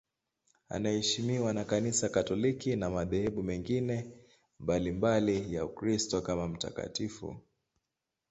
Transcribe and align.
Anaheshimiwa 0.69 1.53
na 1.53 1.65
Kanisa 1.65 2.09
Katoliki 2.09 2.75
na 2.75 2.89
madhehebu 2.89 3.43
mengine 3.43 4.11
mbalimbali 4.59 5.53
ya 5.55 5.65
Ukristo 5.65 6.21
kama 6.21 6.47
mtakatifu. 6.47 7.37